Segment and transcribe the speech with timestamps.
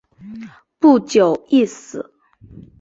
[0.79, 2.11] 不久亦死。